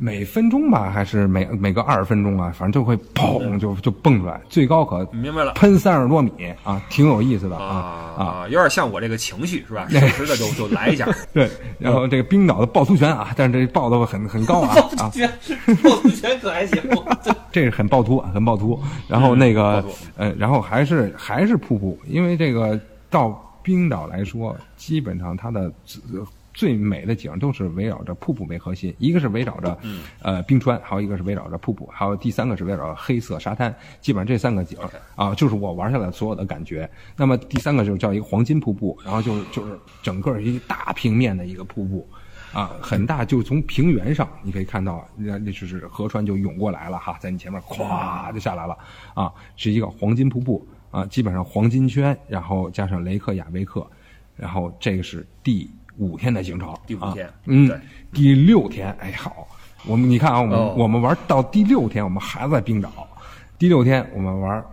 [0.00, 6.30] 每分钟吧，还是每每个二十分钟啊，反正就会砰就就蹦出来，最高可明白了喷三十多米
[6.62, 7.64] 啊，挺有意思的啊
[8.16, 8.24] 啊。
[8.24, 9.88] 啊，有点像我这个情绪是吧？
[9.88, 11.08] 时不时的就就来一下。
[11.34, 15.28] 对，然后这个冰岛的趵突拳啊，但是这趵的很很高啊啊，拳，
[15.82, 16.80] 抱突拳可还行。
[17.50, 18.80] 这是很趵突，很趵突。
[19.08, 22.78] 然后那个趵突呃，然后还是还是瀑布，因为这个
[23.10, 23.30] 到
[23.62, 25.72] 冰岛来说，基本上它的
[26.58, 29.78] 最最美的景都是围绕着瀑布为核心，一个是围绕着
[30.20, 33.72] 呃冰川，还有一个是围绕着瀑布，还有第三个是围绕着黑色沙滩。
[34.00, 34.76] 基本上这三个景
[35.14, 36.90] 啊，就是我玩下来所有的感觉。
[37.16, 42.04] 那么第三个就是叫一个黄金瀑布，然后就是就是整个一个大平面的一个瀑布。
[42.52, 48.76] 啊，很大，就从平原上你可以看到，那那就是河川就涌过来了哈，在你前面咵就下来了，
[49.14, 53.86] 啊，是一个黄金瀑布啊，基本上黄金圈，然后加上雷克雅未克，
[54.34, 57.70] 然后这个是第五天的行程，啊第五天嗯，
[58.12, 59.46] 第六天，哎好，
[59.86, 62.90] 我们你看啊，我们、哦我们玩到第六天，我们还在冰岛，
[63.58, 64.64] 第六天我们玩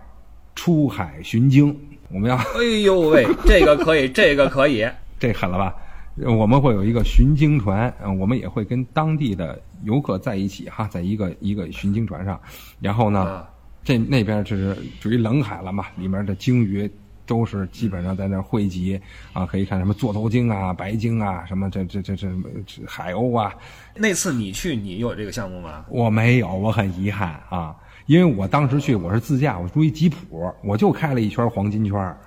[0.56, 1.78] 出海寻鲸，
[2.10, 4.88] 我们要哎呦喂， 这个可以，这个可以。
[5.20, 5.76] 这狠了吧？
[6.24, 12.40] 呃我们会有一个寻鲸船，嗯、我们也会跟当地的游客在一起哈，在一个一个寻鲸船上，
[12.80, 13.50] 然后呢，啊
[13.84, 16.90] 这那边就是属于冷海了嘛，里面的鲸鱼
[17.26, 19.00] 都是基本上在那儿汇集
[19.34, 22.28] 啊，可以看什么座头鲸啊、白鲸啊，什么这这这这
[22.66, 23.54] 这海鸥啊，
[23.96, 25.86] 那次你去，你有这个项目吗？
[25.90, 32.18] 我没有，我很遗憾啊，因为我当时去我是自驾，我住一吉普，我就开了一圈黄金圈儿。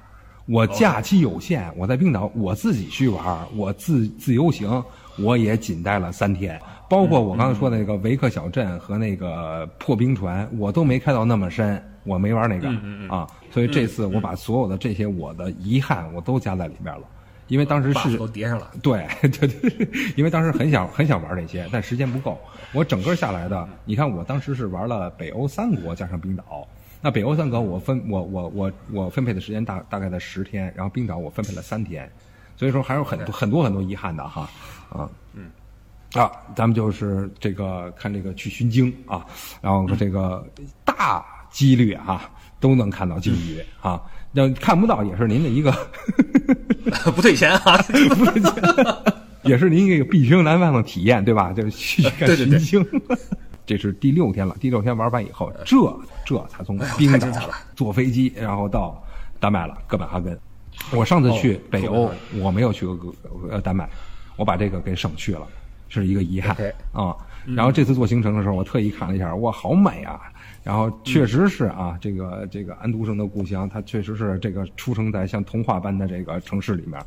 [0.47, 4.83] 我假期有限，我在冰岛我自己去玩儿，我自自由行，
[5.19, 6.59] 我也仅待了三天。
[6.88, 12.68] 包括我刚才说的那个维克小镇和那个破冰船，我都没开到那么深，我没玩那个
[13.14, 13.27] 啊。
[13.51, 17.03] 所以这次我把所有的这些我的遗憾我都加在里面了，
[17.48, 18.70] 因为当时是都叠上了。
[18.83, 22.38] 对 对对，因为当时很想很想玩这些，但时间不够。
[22.72, 26.66] 我整个下来的，你看我当时是玩了北欧三国加上冰岛。
[27.01, 32.11] 那北欧三国我分我我我我分配的时间大大概在十天，然后冰岛我分配了三天，
[32.57, 34.48] 所以说还有很多很多很多遗憾的哈
[34.90, 35.51] 啊嗯
[36.14, 39.25] 啊，咱们就是这个看这个去寻鲸啊，
[39.61, 40.47] 然后这个
[40.85, 44.01] 大几率啊、都能看到鲸鱼啊，
[44.33, 45.73] 要看不到也是您的一个。
[47.14, 47.77] 不退钱啊！
[48.16, 48.53] 不退钱
[49.42, 51.53] 也是您这个必听难忘的体验，对吧？
[51.53, 53.03] 就是去看对对对寻鲸。
[53.66, 55.77] 这是第六天了，第六天玩完以后，这
[56.25, 57.29] 这才从冰岛
[57.77, 59.03] 坐飞机，然后到
[59.38, 60.38] 丹麦了，哥本哈根。
[60.90, 63.12] 我上次去哦北欧我没有去过哥
[63.51, 63.88] 呃丹麦，
[64.37, 65.47] 我把这个给省去了，
[65.88, 66.57] 是一个遗憾
[66.92, 67.16] 啊。
[67.57, 70.20] 然后这次做行程的时候，我特意看了一下，哇，好美啊！
[70.62, 77.01] 然后确实是啊，这个这个安徒生的故乡，它确实是这个出生在像童话般的这个城市里面。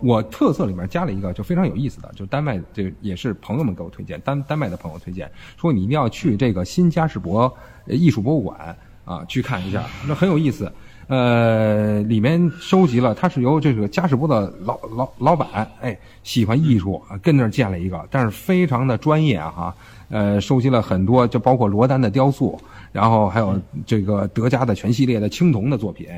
[0.00, 7.42] 我特色里面加了一个就非常有意思的，就是丹麦这也是朋友们给我推荐，丹丹麦的朋友推荐说你一定要去这个新加士伯
[7.86, 10.70] 呃艺术博物馆啊去看一下，那很有意思。
[11.08, 19.74] 呃，里面收集了，它是由这个加士伯的老老老板，哎，喜欢艺术，跟那儿建了一个，但是非常的专业啊哈，
[20.08, 26.08] 呃，收集了很多，就包括罗丹的雕塑，然后还有这个德加的全系列的青铜的作品，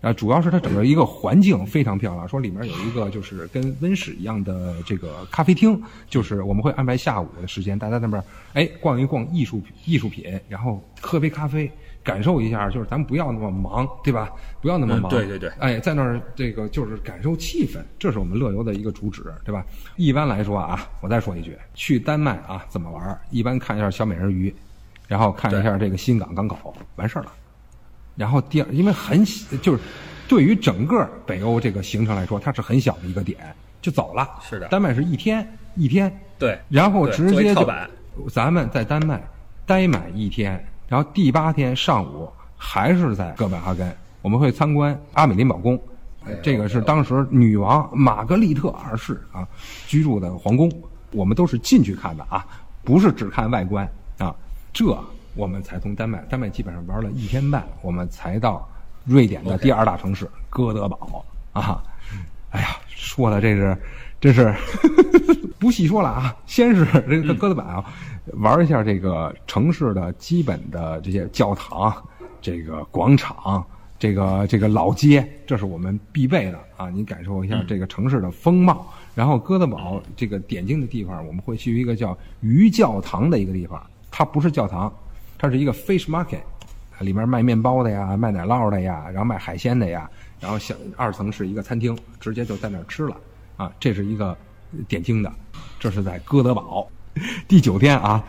[0.00, 11.68] 啊，主要是它整个一个环境非常漂亮，说里面有一个就是跟温室一样的这个咖啡厅，就是我们会安排下午的时间，大家在那边哎逛一逛艺术艺术品，然后喝杯咖啡。
[12.06, 14.30] 感受一下，就是咱们不要那么忙，对吧？
[14.62, 15.10] 不要那么嗯忙。
[15.10, 19.64] 对对对哎，在那儿这个就是感受气氛，这是我们乐游的一个主旨，对吧？
[19.96, 23.20] 一般来说啊，我再说一句，去丹麦啊怎么玩？
[23.30, 24.54] 一般看一下小美人鱼，
[25.08, 27.32] 然后看一下这个新港港口，完事儿了。
[28.14, 29.80] 然后第二，因为很小就是
[30.28, 33.38] 对于整个北欧这个行程来说，它是很小的一个点，
[33.82, 34.28] 就走了。
[34.40, 37.68] 是的丹麦是一天一天，对，然后直接就
[38.30, 39.20] 咱们在丹麦
[39.66, 45.78] 待满一天，然后第八天上午还是在哥本哈根，我们会参观阿美林堡宫，
[46.24, 49.46] 呃这个是当时女王玛格丽特二世啊
[49.86, 50.70] 居住的皇宫，
[51.12, 52.46] 我们都是进去看的啊，
[52.84, 54.34] 不是只看外观啊。
[54.72, 54.96] 这
[55.34, 58.68] 我们才从丹麦，丹麦基本上玩了一天半，我们才到
[59.04, 61.82] 瑞典的第二大城市哥德堡啊。
[62.56, 63.76] 哎呀，说的这是，
[64.18, 64.54] 真是
[65.58, 66.34] 不细说了啊。
[66.46, 67.84] 先是这个哥德堡啊，
[68.38, 71.94] 玩一下这个城市的基本的这些教堂、
[72.40, 73.62] 这个广场、
[73.98, 76.88] 这个这个老街，这是我们必备的啊！
[76.88, 78.90] 你感受一下这个城市的风貌。
[79.14, 84.90] 然后哥德堡这个点睛的地方，我们会去一个叫鱼教堂的一个地方，它不是教堂，
[85.36, 86.40] 它是一个 fish market，
[87.00, 90.08] 里面卖面包的呀，卖奶酪的呀，然后卖海鲜的呀，
[90.40, 93.16] 然后小二层是一个餐厅，直接就在那儿吃了
[93.56, 93.72] 啊！
[93.80, 94.36] 这是一个
[94.86, 95.32] 点睛的，
[95.78, 96.88] 这是在哥德堡。
[97.48, 98.22] 第九天啊，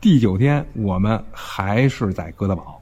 [0.00, 2.76] 第九天我们还是在哥德堡。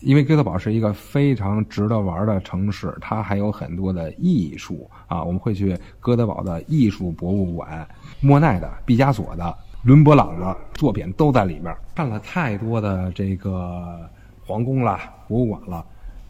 [0.00, 7.84] 因为哥德堡是一个非常值得玩的城市，它还有很多的艺术啊，我们会去哥德堡的艺术博物馆，
[8.20, 11.76] 莫奈的、毕加索的、伦勃朗的作品都在里面。
[11.96, 14.08] 看了太多的这个
[14.46, 15.84] 皇宫了、博物馆了，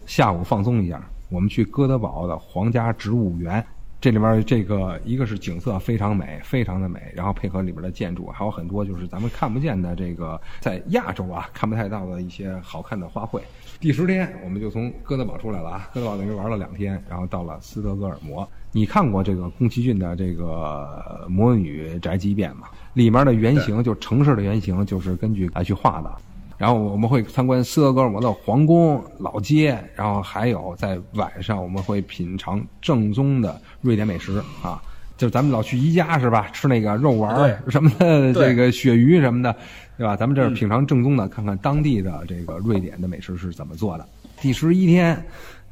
[0.07, 3.65] 下午放松一下，我们去哥德堡的皇家植物园。
[4.01, 13.41] 这里边这个一个是景色非常美，非常的美，然后配合里边的建筑，还有很多就是咱们看不见的这个在亚洲啊看不太到的一些好看的花卉。
[13.81, 18.49] 第十天我们就从哥德堡出来了啊，哥德堡等于玩了两天，然后到了斯德哥尔摩。
[18.71, 22.69] 你看过这个宫崎骏的这个《魔女宅急便》吗？
[22.93, 26.13] 里面的原型就城市的原型就是根据来去画的。
[26.59, 34.83] 然后我们会参观斯德哥尔摩的皇宫、老街，然后还有在晚上我们会品尝正宗的瑞典美食啊，
[35.17, 36.49] 就是咱们老去宜家是吧？
[36.53, 39.55] 吃那个肉丸儿什么的，这个鳕鱼什么的，
[39.97, 40.17] 对吧？
[40.17, 44.05] 咱们这儿品尝正宗的，看看当地的这个瑞典的美食是怎么做的。
[44.41, 45.25] 第十一天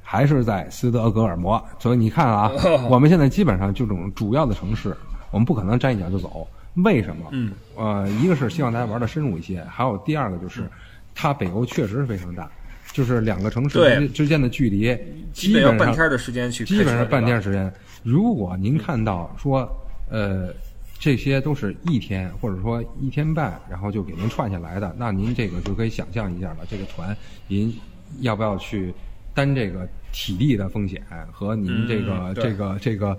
[0.03, 2.49] 还是在斯德哥尔摩，所以你看啊，
[2.89, 4.97] 我们现在基本上就这种主要的城市，
[5.33, 6.47] 我们不可能站一脚就走。
[6.77, 7.29] 为什么？
[7.33, 10.69] 嗯，呃，一个是希望大家玩的深入一些，还有第二个就是，
[11.15, 12.51] 它北欧确实是非常大，
[12.93, 14.95] 就是两个城市之间的距离，
[15.33, 17.73] 基本上半天的时间去，基本上半天时间。
[18.03, 19.67] 如果您看到说，
[20.11, 20.53] 呃，
[20.99, 27.17] 这些都是一天或者说一天半，然后就给您串下来的，那您这个就可以想象一下了，这个团
[27.49, 27.75] 您
[28.21, 28.93] 要不要去
[29.33, 33.19] 担这个体力的风险和您这个这个这个。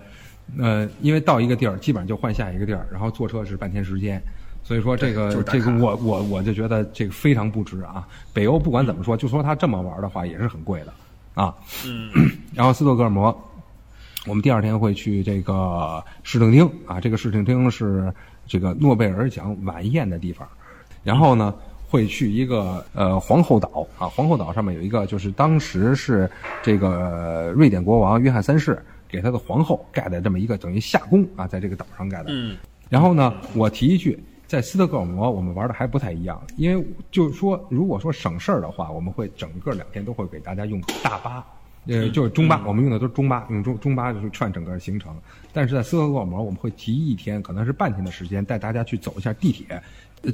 [0.58, 4.22] 呃，因为到一个地儿，基本上就换下一个地儿，然后坐车是半天时间，
[4.64, 8.08] 所以说这个这个我我我就觉得这个非常不值啊。
[8.34, 10.94] 北欧不管怎么说，就说他这么玩的话，也是很贵的
[11.34, 11.54] 啊。
[11.86, 12.10] 嗯。
[12.56, 13.38] 然后斯德哥尔摩，
[14.26, 18.12] 我们第二天会去这个市政厅啊，这个市政厅是
[18.48, 20.48] 这个诺贝尔奖晚宴的地方。
[21.04, 21.54] 然后呢，
[21.90, 26.30] 会去一个呃皇后岛啊，皇后岛上面有一个就是当时是
[26.64, 28.82] 这个瑞典国王约翰三世。
[29.08, 32.26] 给他的皇后盖的这么一个等于夏宫啊，在这个岛上盖的。
[32.30, 32.58] 嗯。
[32.90, 41.46] 然后呢，我提一句，在斯德哥尔摩我们玩的还不太一样，因为就是说，如果说省事儿的话，我们会整个两天都会给大家用大巴，
[41.88, 45.14] 呃，就是中巴，我们用的都是中巴，用中中巴就是串整个行程。
[45.52, 49.82] 但是在斯德哥尔摩，我们会提一天，可能是半天的时间，带大家去走一下地铁。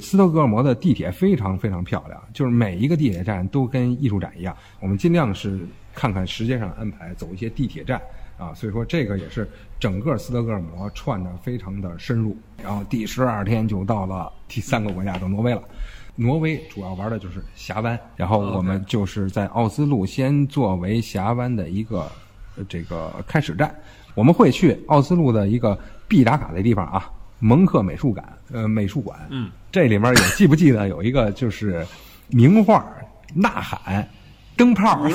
[0.00, 4.56] 斯德哥尔摩的地铁非常非常漂亮，就是每一个地铁站都跟艺术展一样。
[4.78, 5.58] 我们尽量是
[5.92, 8.00] 看看时间上安排，走一些地铁站。
[8.36, 15.62] 啊，所以说这个也是整个斯德哥尔摩串的非常的深入，然后第十二天就到了第三个国家，到挪威了。
[16.16, 22.10] 挪威主要玩的就是峡湾，然后我们就是在奥斯陆先作为峡湾的一个
[22.68, 23.74] 这个开始站，
[24.14, 31.84] 我们会去奥斯陆的一个必打卡的地方啊，蒙克美术馆，呃，美术馆，嗯，这里面有记不记得有一个就是
[32.28, 32.78] 名画
[33.40, 34.02] 《呐喊》。
[34.56, 35.08] 灯泡， 我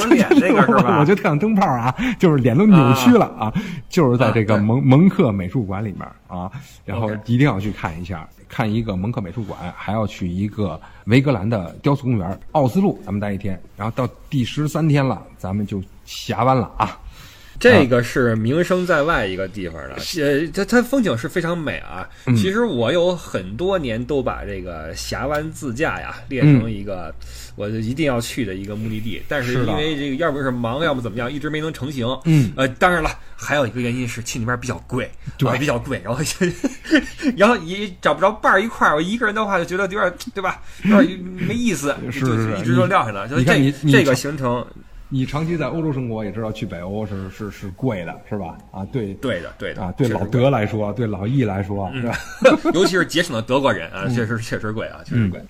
[1.05, 3.53] 就特想灯泡啊，就是脸都扭曲了啊，
[3.89, 6.51] 就是在这个蒙蒙克美术馆里面啊，
[6.85, 16.97] 然后一定要去看一下，看一个蒙克美术馆，还要去一个维格兰的雕塑公园，奥斯陆咱们待一天，然后到第十三天了，咱们就峡湾了啊。
[17.59, 22.07] 这个是名声在外一个地方的，呃，它它风景是非常美啊。
[22.35, 27.13] 其实我有很多年都把这个峡湾自驾呀列成一个
[27.55, 32.07] 我一定要去的一个目的地，但是因为这个要不是忙，要么怎么样，一直没能成行。
[32.23, 36.23] 嗯，呃，当然了，还有一个原因是去那边比较贵，对，比较贵，然后
[37.35, 43.27] 然后也找不着伴儿一块儿，我一个人的话就觉得有点对吧，有点没意思，就一直就撂下了。
[43.27, 44.65] 就这这个行程。
[45.11, 48.55] 你长期在欧洲生活，也知道去北欧是是是贵的，是吧？
[48.71, 52.15] 啊，对，对的，对的啊，对老德来说，对老易来说，是吧？
[52.75, 55.43] 尤其是节省的德国人啊，确实确实贵啊，确实贵。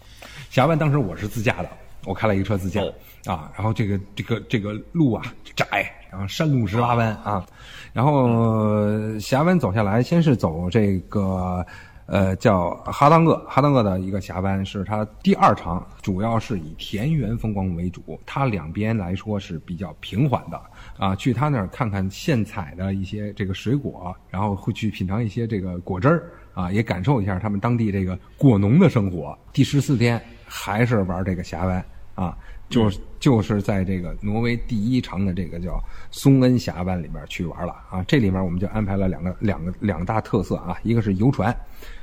[0.49, 1.69] 峡湾当时我是自驾的，
[2.05, 2.81] 我开了一个车自驾
[3.25, 5.21] 啊，然后这个这个这个路啊
[5.55, 7.45] 窄，然后山路十八弯啊，
[7.91, 11.65] 然后峡湾走下来，先是走这个。
[12.11, 18.19] 呃，叫哈当厄，哈当厄的一个峡湾是它第二长，主要是以田园风光为主。
[18.25, 20.59] 它两边来说是比较平缓的
[20.97, 29.37] 啊，去他那儿看看现采的一些这个水果，然后会去品尝一些这个果汁儿啊，也感受一下他们当地这个果农的生活。
[29.53, 32.35] 第十四天还是玩这个峡湾啊，
[32.69, 38.03] 就是就是在这个挪威第一长的这个叫松恩峡湾里边去玩了啊。
[38.07, 41.55] 这里面我们就安排了两个两个两大特色啊，一个是游船，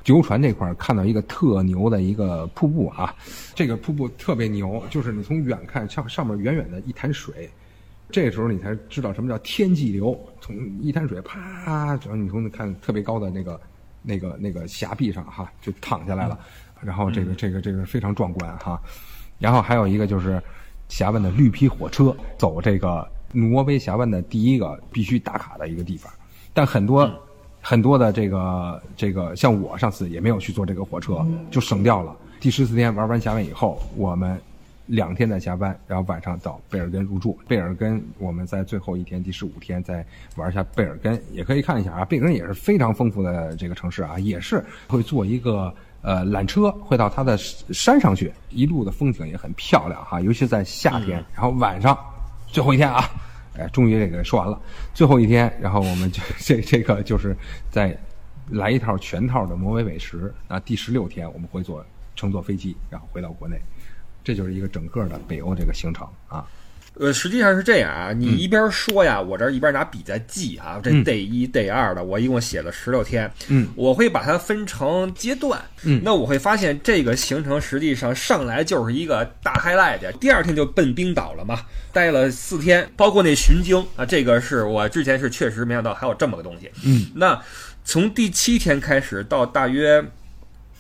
[0.07, 3.15] 游船这块看到一个特牛的一个瀑布啊，
[3.55, 7.49] 这个瀑布特别牛，就是你从远看上上面远远的一潭水。
[8.09, 13.61] 这时候你才知道什么叫天际流，从一滩水啪，然后你从那看特别高的那个、
[14.03, 16.39] 那个、那个峡壁上哈，就躺下来了，
[16.81, 18.81] 然后这个、这个、这个非常壮观哈。
[19.39, 20.43] 然后还有一个就是
[20.89, 26.13] 峡湾的绿皮火车，走这个挪威峡湾的第一个必须打卡的一个地方。
[26.53, 27.11] 但很多
[27.61, 32.17] 很多的这个这个，像我上次也没有去坐这个火车，就省掉了。
[32.41, 34.41] 第十四天玩完峡湾以后，我们。
[34.91, 37.37] 两天在加班，然后晚上到贝尔根入住。
[37.49, 42.05] 贝尔根，我们在最后一天，第十五天再玩一下贝尔根，也可以看一下啊。
[42.05, 45.75] 贝尔根也是非常丰富的这个城市啊，也是会做一个
[46.07, 51.23] 呃缆车，会到它的山上去，一路的风景也很漂亮哈，尤其在夏天。
[51.35, 51.99] 然后晚上
[52.47, 53.11] 最后一天啊，
[53.59, 54.57] 哎，终于这个说完了，
[54.95, 57.37] 最后一天，然后我们就 这这个就是
[57.73, 57.99] 在
[58.51, 60.33] 来一套全套的挪威美食。
[60.47, 63.61] 那第十六天我们会坐乘坐飞机，然后回到国内。
[64.23, 66.47] 这就是一个整个的北欧这个行程啊，
[66.99, 81.61] 呃，实际上是这样啊，你一边说呀，我这一边拿笔在记啊，这 day 一 day 二的，我一共写了十六天，嗯，我会把它分成阶段，嗯，那我会发现这个行程实际上上来就是一个大 highlight，第二天就奔冰岛了嘛，
[81.93, 87.39] 待了四天，包括那巡鲸啊，这个是我之前是确实没想到还有这么个东西，嗯，那
[87.85, 90.03] 从第七天开始到大约。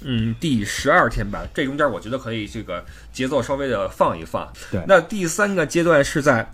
[0.00, 4.52] 嗯，第十二天吧，这中间我觉得可以这个节奏稍微的放一放。
[4.70, 6.48] 对，那第三个阶段是在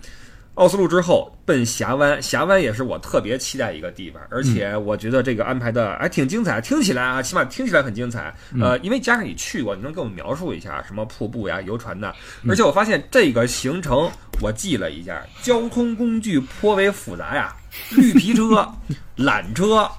[0.55, 8.33] 奥斯陆之后奔峡湾，峡湾也是我特别期待一个地方，而且我觉得这个安排的还挺精彩，听起来啊，起码听起来很精彩。
[8.61, 12.13] 呃，因为加上你去过，你能给我们描述一下什么瀑布呀、游船的？
[12.47, 14.09] 而且我发现这个行程
[14.41, 17.55] 我记了一下，交通工具颇为复杂呀，
[17.89, 18.43] 绿皮车、
[19.17, 19.89] 缆车。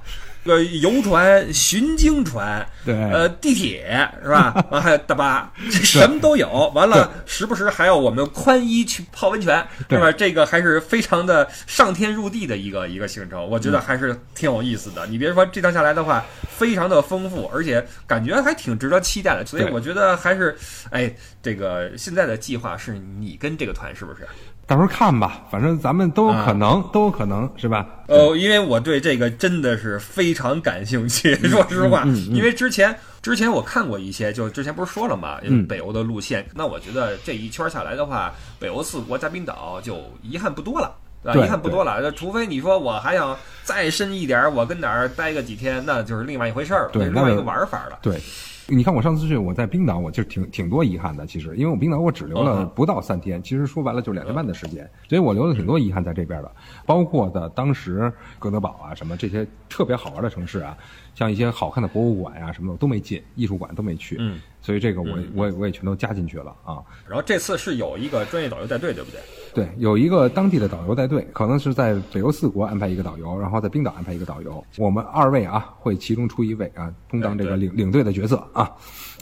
[0.44, 4.54] 个游船、巡经船，对，呃，地铁是吧？
[4.70, 6.70] 完还有大巴，什么都有。
[6.74, 10.12] 完了，时不时还要我们宽衣去泡温泉，是吧？
[10.12, 15.06] 这个还是非常的上天入地的一个一个行程，我觉得还是挺有意思的。
[15.06, 19.44] 你别说这趟下来的话，非常的丰富，而且感觉还挺值得期待的。
[19.46, 20.56] 所以我觉得还是，
[20.90, 24.26] 哎，这个现在的计划是你跟这个团是不是？
[24.66, 27.86] 到时候看吧，反正咱们都有可能，都有可能是吧？
[28.08, 42.00] 呃，因为我对这个真的是非常感兴趣， 说实话，因为之前之前我看过一些，就之前不是说了嘛，北欧的路线，那我觉得这一圈下来的话，北欧四国加冰岛就遗憾不多了，啊，遗憾不多了。
[42.02, 48.18] 那除非你说我还想再深一点，我跟哪儿待个几天，那就是另外一回事儿了，对，另外一个玩法了，对。
[48.66, 51.26] 你看我上次去，我在冰岛，我就挺挺多遗憾的。
[51.26, 56.50] 其实，因为我冰岛我只留了不到三天，其实说白了就是两天半的时间，所以我留了挺多遗憾在这边的。
[56.86, 60.76] 包括的当时哥德堡啊，什么这些特别好玩的城市啊，
[61.14, 64.16] 像一些好看的博物馆呀什么的我都没进，艺术馆都没去。
[64.18, 66.82] 嗯，所以这个我我我也全都加进去了啊。
[67.06, 69.20] 然后这次是有一个专业导游带队，对不对？
[69.54, 74.62] 对，有一个当地的导游带队，可能是在北欧四国安排一个导游，然后在冰岛安排一个导游。
[74.76, 78.70] 我们二位啊，会其中出一位啊，充当这个领领队的角色啊。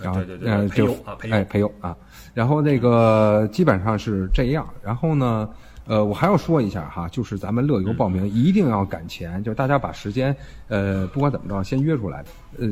[0.02, 0.96] 然后呃就
[1.30, 1.94] 哎陪游啊，
[2.32, 4.66] 然后那个基本上是这样。
[4.82, 5.48] 然后呢，
[5.86, 10.34] 呃，我还要说一下哈，就是咱们乐游报名一定要赶前，就是大家把时间
[10.68, 12.24] 呃不管怎么着先约出来，
[12.58, 12.68] 呃，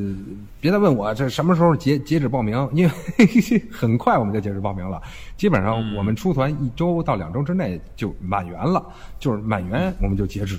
[0.61, 2.92] 别再问我这什么时候截截止报名，因为
[3.70, 5.03] 很快我们就截止报名了。
[5.37, 8.85] 基本上我们出团一周到两周之内就满员了，
[9.18, 10.59] 就是满员我们就截止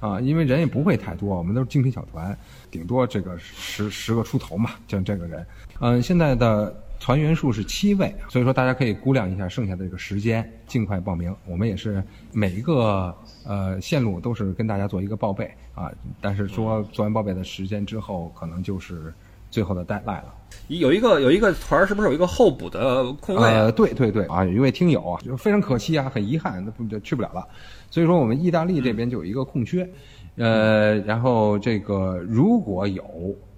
[0.00, 2.34] 啊，因为人也不会太多，我们都是精品小团，
[2.70, 5.46] 顶多这个十十个出头嘛，就这个人。
[5.80, 11.34] 嗯，现在的团员数是七位，所以说大家可以估量一下剩下的这个时间，尽快报名。
[11.46, 13.12] 我们也是每一个
[13.44, 19.12] 呃线路都是跟大家做一个报备啊，但是说做完报备的时间之后，可能就是
[19.50, 20.34] 最后的 deadline 了。
[20.68, 23.42] 有一个有一个团儿是不是有一个候补的空位？
[23.48, 27.48] 呃，对对对啊，有一位听友啊，就非常可惜啊，很遗憾，那不就去不了了。
[27.90, 29.88] 所以说我们意大利这边就有一个空缺，
[30.36, 33.02] 呃，然后这个如果有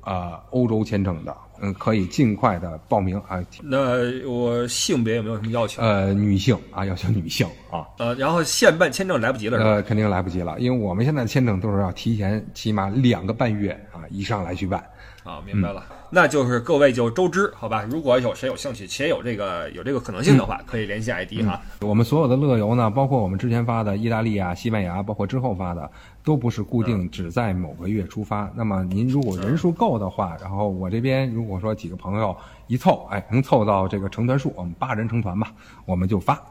[0.00, 1.36] 啊欧洲签证的。
[1.62, 3.40] 嗯，可以尽快的报名啊。
[3.62, 5.80] 那我性别有没有什么要求？
[5.80, 7.86] 呃，女性啊，要求女性啊。
[7.98, 9.70] 呃，然后现办签证来不及了是吧？
[9.70, 14.84] 呃，肯定来不及了，因为我们现在签证都是要提前起码两个半月啊以上来去办。
[15.24, 17.84] 啊，明白了，那就是各位就周知好吧？
[17.88, 21.60] 如果有谁有兴趣且有这个有这个可能性的话，可以联系 ID 哈。
[21.80, 25.88] 我们所有的乐游呢，包括我们之前发的意大利啊、西班牙，包括之后发的，
[26.24, 28.50] 都不是固定只在某个月出发。
[28.56, 32.36] 那么您如果人数够的话，然后我这边如果说几个朋友
[32.66, 35.52] 一凑，哎，能凑到这个成团数，我们八人成团吧，
[35.84, 36.42] 我们就发。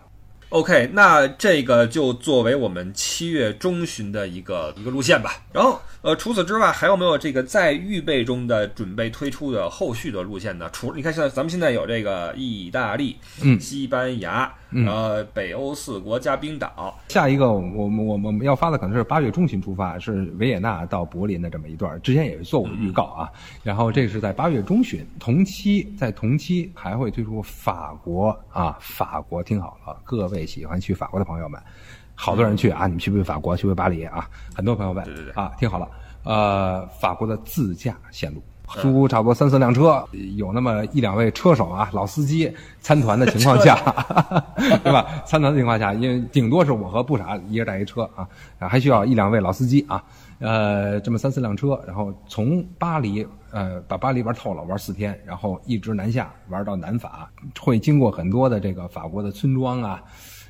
[0.52, 5.41] OK，那这个就作为我们七月中旬的一个一个路线吧。
[5.54, 10.70] 然后，呃，除此之外，还有没有这个在预备中的准备推出的后续的路线呢？
[10.74, 16.97] 除你看，现在咱们现在有这个意大利、嗯西班牙，嗯呃，北欧四国加冰岛。
[17.09, 23.32] 下一个我们我们我们要发的可能是八月中旬出发，是维也纳到柏林的这么一段，之前也是做过预告啊。
[23.63, 31.61] 然后这是在八月中旬，同期在同期还会推出法国啊，法国听好了，各位喜欢去法国的朋友们，
[32.15, 33.55] 好多人去啊，你们去不去法国？
[33.55, 34.30] 去不去巴黎啊？
[34.55, 35.05] 很多朋友问
[35.36, 35.89] 啊，听好了，
[36.24, 38.41] 呃，法国的自驾线路。
[38.80, 40.03] 租差不多三四辆车，
[40.36, 43.76] 有那么一两位车手啊，老司机参团的情况下，
[44.84, 45.22] 对吧？
[45.26, 48.28] 参团的情况下，因为顶多是我和不傻一人带一车啊，
[48.59, 50.03] 啊还需要一两位老司机啊，
[50.39, 60.01] 呃，这么三四辆车，然后从巴黎，呃，把巴黎玩透了，玩四天，然后一直南下玩到南法，会经过很多的这个法国的村庄啊。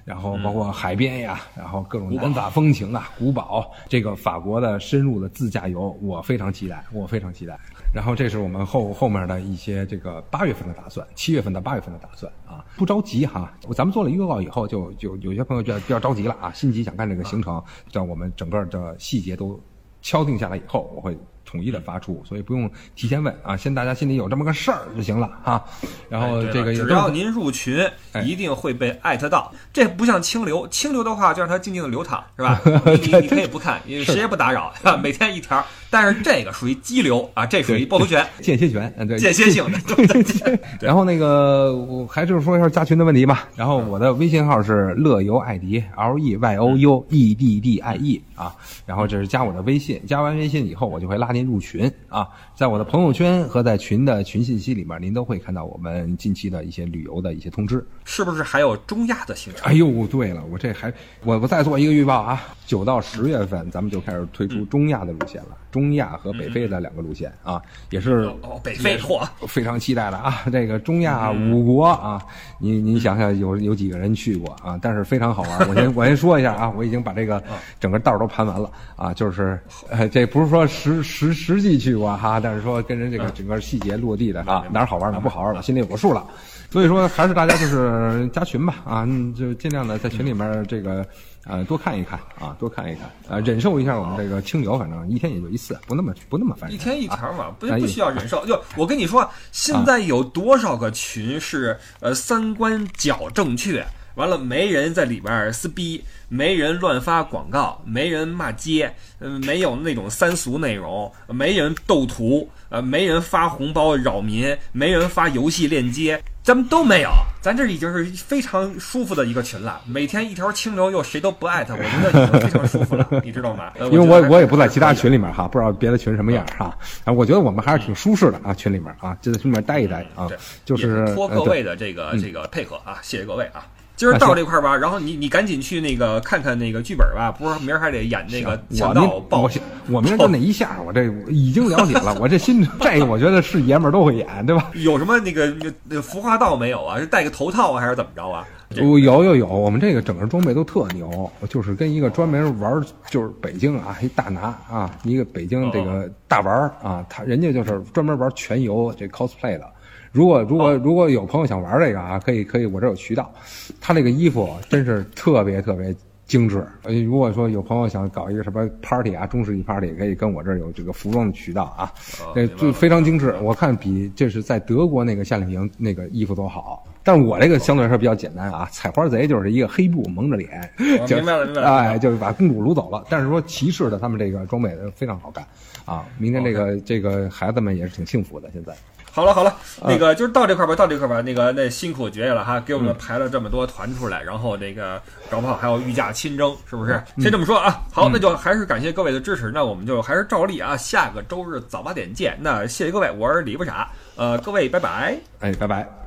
[0.03, 7.57] 然后包括海边呀，然后各种南法风情啊，古堡，这个法国的深入的自驾游，我非常期待，我非常期待。
[7.93, 13.53] 然后这是我们后后面的一些这个八月份的打算，七月份到八月份的打算啊，不着急哈。
[13.75, 17.61] 咱们做了预告以后，就就有些朋友就比较着急了啊，心急想看这个行程，
[17.91, 19.59] 让我们整个的细节都
[20.01, 21.17] 敲定下来以后，我会
[21.51, 25.61] 统一的发出，所以不用提前问啊，先大家心里有这么个事儿就行了啊。
[26.09, 29.51] 然后这个只要您入群，哎一定会被艾特到。
[29.73, 32.61] 这不像清流，清流的话就让它静静的流淌，是吧？
[32.85, 34.71] 你你你可以不看，因为谁也不打扰，
[35.01, 35.63] 每天一条。
[35.89, 39.77] 但是这个属于激流啊，这属于趵突泉，间歇权，嗯，对，间歇性的。
[39.93, 43.49] 对对对 然后那个，我还是说一下加群的问题吧。
[43.57, 48.55] 然后我的微信号是乐游艾迪，L E Y O U E D D I E 啊。
[48.85, 52.27] 然后这是加我的微信，加完微信以后，我就会拉您入群啊。
[52.55, 57.85] 在我的朋友圈和在群的群信息里面，您都会看到我们近期的一些旅游的一些通知。
[58.05, 59.67] 是不是还有中亚的行程？
[59.67, 69.27] 哎呦，对了，我这还我我再做一个预报啊，九到十月份咱们就开始推出中亚的路线了，中亚和北非的两个路线啊，也是哦，北非，嚯！
[69.47, 70.43] 非常期待的啊！
[70.51, 72.21] 这个中亚五国啊，
[72.59, 74.77] 您您想想有有几个人去过啊？
[74.81, 75.69] 但是非常好玩。
[75.69, 77.41] 我先我先说一下啊，我已经把这个
[77.79, 81.01] 整个道都盘完了啊，就是呃，这不是说实
[81.33, 86.25] 实实际去过哈，但是说跟人这个整个细节落地的啊，哪儿好玩哪儿不好玩，我心里有个数了。
[86.69, 91.05] 所以说，还是大家就是加群吧啊，嗯就尽量的在群里面这个
[91.43, 96.73] 呃多看一看啊，多看一看啊，忍受一下我们这个清流，反正一天也就一次，不那么不那么烦人。
[96.73, 98.45] 一天一条嘛，不哎不需要忍受。
[98.45, 116.21] 就我跟你说，现在有多少个群是呃三观矫正确，完了没人在里边撕逼，没人乱发广告，没人骂街，嗯、没有那种三俗内容，没人斗图，呃，没人发红包扰民，没人发游戏链接。
[116.43, 119.79] 咱们都没有，咱这已经是非常舒服的一个群了。
[119.85, 123.71] 每天一条清流，又谁都不艾特，我觉得已经非常舒服了，你知道吗？
[123.77, 126.75] 呃因为我我也不在其他群里面哈，不知道别的群什么样哈。
[127.03, 133.67] 啊，我觉得我们还是挺舒适的啊，群里面啊，就在群里面待一待啊对，就是托各位的这个这个配合啊，谢谢各位啊。
[134.01, 139.51] 今儿到这块儿吧，然后你你赶紧去那个看看那个剧本吧，不是明儿还得演那个我强盗明报我
[139.91, 144.71] 我明儿就那一下，我这已经了解了，我这心 这个我觉得是爷们儿都会演，对吧？
[144.73, 146.97] 有什么那个那那服化道没有啊？
[146.97, 148.43] 是戴个头套啊，还是怎么着啊？
[148.71, 159.65] 这有有有有，我们这个整个装备都特牛，就是跟一个专门玩，就是北京啊，一大拿啊，一个北京这个大玩儿啊，他人家就是专门玩全游这 cosplay 的。
[160.11, 163.31] 如果如果如果有朋友想玩这个啊，可以可以，我这有渠道。
[163.79, 165.95] 他这个衣服真是特别特别
[166.25, 166.65] 精致。
[166.83, 171.91] 呃，如果说有朋友想搞一个什么 party 啊，中世纪 party，可以跟我这儿有这个服装的渠道啊，
[172.35, 173.35] 那就非常精致。
[173.41, 176.83] 我看比这是在德国那个夏令营那个衣服都好。
[177.03, 180.69] 但是我这个相对来说比较简单啊，采花贼就是一个黑布蒙着脸，
[181.07, 183.03] 就哦明白了明白了哎，就是把公主掳走了。
[183.09, 185.43] 但是说骑士的他们这个装备非常好看
[185.83, 188.75] 啊，明天这个这个孩子们也是挺幸福的，现在。
[189.11, 196.93] 好了好了，啊那个就是到这块儿吧，到这块儿吧，那个那辛苦爵爷了哈，给我嗯们排了这么多团出来，然后那个搞不好还要御驾亲征，是不是？
[197.17, 197.81] 嗯先这么说啊。
[197.91, 202.37] 好，那就还是感谢各位的支持，那我们就还是照例啊，下个周日早八点见。
[202.39, 205.17] 那谢谢各位，我是李不傻，呃，各位拜拜。
[205.39, 206.00] 哎，拜拜。